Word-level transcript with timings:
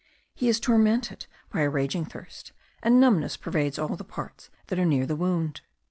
He 0.33 0.49
is 0.49 0.59
tormented 0.59 1.27
by 1.51 1.59
a 1.59 1.69
raging 1.69 2.05
thirst, 2.05 2.53
and 2.81 2.99
numbness 2.99 3.37
pervades 3.37 3.77
all 3.77 3.95
the 3.95 4.03
parts 4.03 4.49
that 4.65 4.79
are 4.79 4.83
near 4.85 5.05
the 5.05 5.15
wound. 5.15 5.61